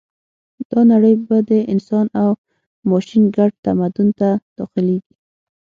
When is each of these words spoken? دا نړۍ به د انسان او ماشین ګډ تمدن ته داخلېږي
دا 0.69 0.79
نړۍ 0.91 1.13
به 1.27 1.37
د 1.49 1.51
انسان 1.73 2.05
او 2.21 2.29
ماشین 2.89 3.23
ګډ 3.35 3.51
تمدن 3.65 4.07
ته 4.19 4.29
داخلېږي 4.57 5.15